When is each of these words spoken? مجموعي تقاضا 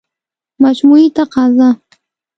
مجموعي 0.61 1.09
تقاضا 1.09 1.79